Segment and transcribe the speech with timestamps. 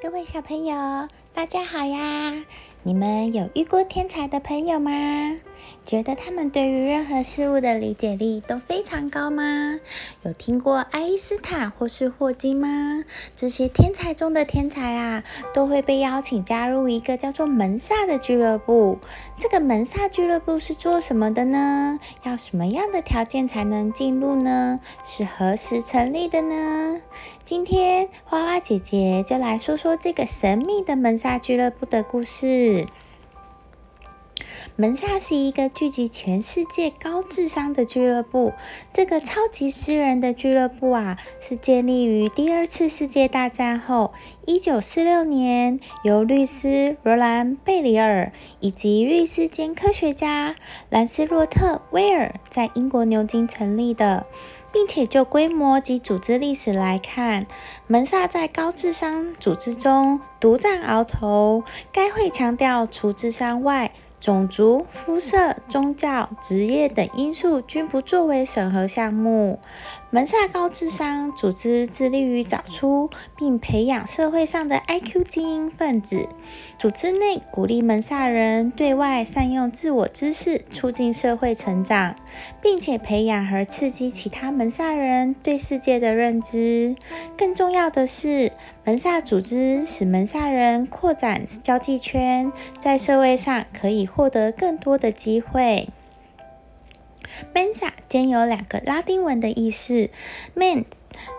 [0.00, 2.44] 各位小朋友，大家好呀！
[2.84, 4.90] 你们有遇过天才的朋友吗？
[5.84, 9.80] 觉得他们对于任何事物的理解力都非常高吗？
[10.22, 13.04] 有听过爱因斯坦或是霍金吗？
[13.34, 18.98] 这些天才中的天才啊，都会被邀请加入一个叫做门萨的俱乐部。
[19.38, 21.98] 这个门萨俱乐部是做什么的呢？
[22.22, 24.80] 要什么样的条件才能进入呢？
[25.02, 27.00] 是何时成立的呢？
[27.44, 32.77] 今天花花姐姐就来说说这个神秘的门萨俱乐部的故事。
[32.78, 32.86] 是
[34.76, 38.52] 门萨是一个聚集全世界高智商的俱乐部。
[38.92, 44.12] 这个超级诗人的俱乐部啊，是建立于第二次世界大战后，
[44.46, 50.54] 一九四六年，由律师罗兰·贝里尔以及律师兼科学家
[50.90, 54.26] 兰斯洛特·威尔在英国牛津成立的，
[54.72, 57.46] 并且就规模及组织历史来看，
[57.86, 61.62] 门萨在高智商组织中独占鳌头。
[61.92, 69.60] 该会强调除智商外，种族、肤色、宗教、职业等因素均不作为审核项目。
[70.10, 76.26] 门萨高智商组织致力于找出并培养社会上的 IQ 精英分子。
[76.78, 82.16] 组织内鼓励门萨人对外善用自我知识，促进社会成长，
[82.62, 86.96] 并且培养和刺激其他门萨人对世界的认知。
[87.36, 88.52] 更重要的是，
[88.84, 95.90] 门萨组织使门萨人扩展交际圈，在社会上可以获得更多的机会。
[97.52, 100.10] Mensa 兼有两个拉丁文的意思
[100.54, 100.84] ，mens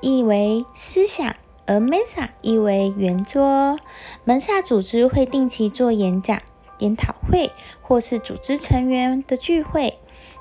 [0.00, 1.36] 意为思想，
[1.66, 3.78] 而 mensa 意为圆桌。
[4.24, 6.42] 门萨组织会定期做演讲、
[6.78, 9.99] 研讨会，或是组织成员的聚会。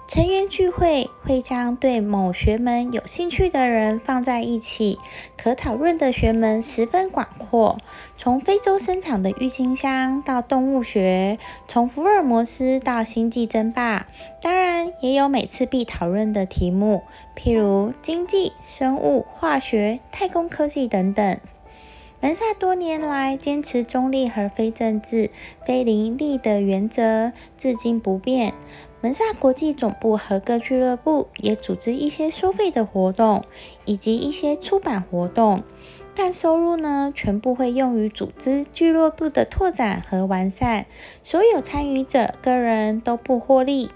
[0.09, 4.97] 成员聚会会将对某学门有兴趣的人放在一起，
[5.37, 7.77] 可讨论的学门十分广阔，
[8.17, 14.07] 从非洲生产的郁金香到动物学，从福尔摩斯到星际争霸，
[14.41, 17.03] 当然也有每次必讨论的题目，
[17.37, 21.37] 譬如经济、生物、化学、太空科技等等。
[22.21, 25.29] 门萨多年来坚持中立和非政治、
[25.65, 28.53] 非盈利的原则，至今不变。
[29.01, 33.43] 门萨国际总部和各俱乐部也组织一些收费的活动，
[33.85, 35.63] 以及一些出版活动，
[36.13, 40.85] 但收入呢，全部会用于组织俱乐部的拓展和完善。
[41.23, 43.89] 所有参与者个人都不获利。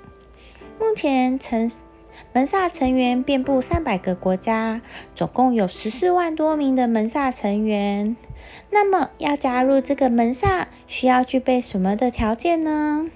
[0.80, 1.70] 目前成。
[2.32, 4.82] 门萨成员遍布上百个国家，
[5.16, 8.16] 总共有十四万多名的门萨成员。
[8.70, 13.10] 那么，要加入这个门萨，需要具备什么的条件呢？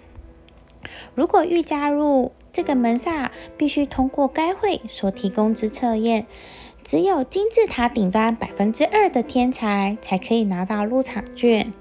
[1.16, 6.26] 如果欲加入这个门萨，必须通过该会所提供之测验。
[6.84, 11.74] 只有金字塔顶端百分之二的天才才可以拿到入场券。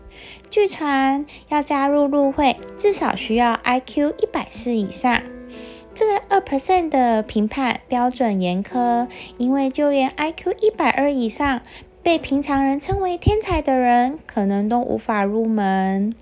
[0.50, 5.22] 据传，要加入入会，至少需要 IQ 一百四以上。
[5.94, 9.06] 这个二 percent 的评判标准严苛，
[9.38, 11.62] 因为就连 IQ 一百二以上
[12.02, 16.12] 被平常人称为天才的人，可能都无法入门。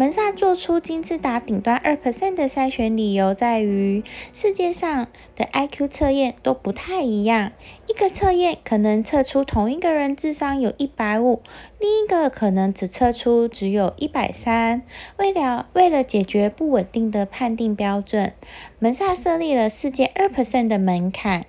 [0.00, 4.02] 门萨做出金字塔顶端二 percent 的筛选理由在于，
[4.32, 7.52] 世界上的 IQ 测验都不太一样。
[7.86, 11.42] 一个测验可能测出同一个人智商有一百五，
[11.78, 14.80] 另一个可能只测出只有一百三。
[15.18, 18.32] 为了为了解决不稳定的判定标准，
[18.78, 21.44] 门萨设立了世界二 percent 的门槛。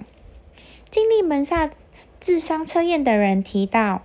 [0.89, 1.69] 经历门萨
[2.19, 4.03] 智商测验的人提到。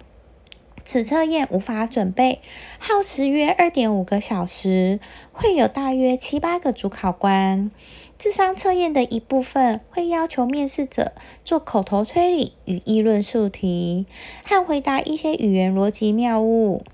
[0.87, 2.41] 此测验无法准备，
[2.79, 5.01] 耗时约二点五个小时，
[5.33, 7.73] 会有大约七八个主考官。
[8.17, 11.13] 智商测验的一部分会要求面试者
[11.45, 14.07] 做口头推理与议论数题，
[14.45, 16.85] 和回答一些语言逻辑谬误。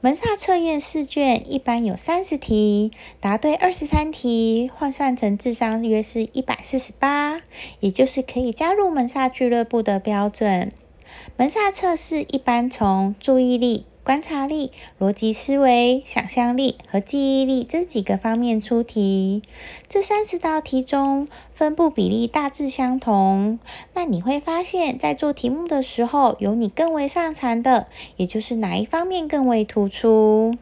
[0.00, 7.42] 门萨测验试卷一般有三十题，答对二十三题，换算成智商约是一百四十八，
[7.80, 10.72] 也就是可以加入门萨俱乐部的标准。
[11.36, 19.42] 门萨测试一般从注意力、观察力、逻辑思维、想象力和记忆力这几个方面出题。
[19.88, 23.58] 这三十道题中分布比例大致相同。
[23.94, 30.56] 那你会发现在做题目的时候，有你更为擅长的，也就是哪一方面更为突出。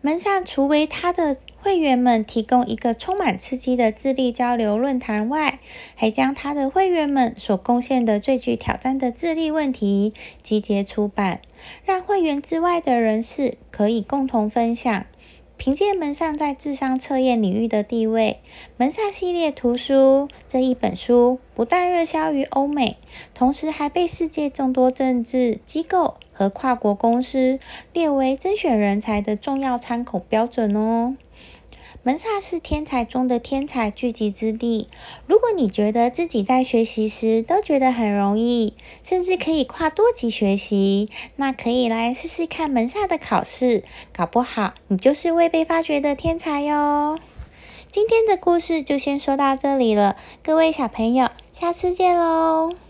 [0.00, 5.58] 门萨除为他的会员们提供一个充满刺激的智力交流论坛外，
[5.94, 11.40] 还将他的会员们所贡献的最具挑战的智力问题集结出版，
[11.84, 15.04] 让会员之外的人士可以共同分享。
[15.58, 18.38] 凭借门上在智商测验领域的地位，
[18.76, 22.96] 门萨系列图书这一本书不但热销于欧美，
[23.34, 27.58] 同时还被世界众多政治机构和跨国公司
[27.92, 31.16] 列为甄选人才的重要参考标准哦。
[32.08, 34.88] 门萨是天才中的天才聚集之地。
[35.26, 38.72] 如果你觉得自己在学习时都觉得很容易，
[39.02, 47.18] 甚至可以跨多级学习，那可以来试试看门萨的考试，搞不好你就是未被发掘的天才哟。
[47.92, 52.87] 今天的故事就先说到这里了，各位小朋友，下次见喽。